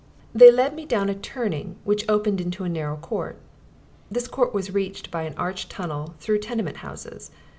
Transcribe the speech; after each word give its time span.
They 0.33 0.49
led 0.49 0.73
me 0.73 0.87
down 0.87 1.09
a 1.09 1.13
turning 1.13 1.75
which 1.83 2.09
opened 2.09 2.41
into 2.41 2.63
a 2.63 2.69
narrow 2.69 2.97
court. 2.97 3.37
This 4.09 4.27
court 4.27 4.51
was 4.51 4.73
reached 4.73 5.11
by 5.11 5.25
an 5.25 5.35
arched 5.37 5.69
tunnel 5.69 6.15
through 6.19 6.39
tenement 6.39 6.77
houses. 6.77 7.29